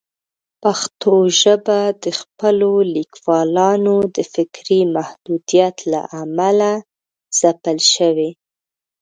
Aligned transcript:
پښتو 0.63 1.13
ژبه 1.41 1.79
د 2.03 2.05
خپلو 2.19 2.71
لیکوالانو 2.95 3.95
د 4.15 4.17
فکري 4.33 4.81
محدودیت 4.95 5.75
له 5.91 6.01
امله 6.21 6.71
ځپل 7.39 7.77
شوې. 7.93 8.29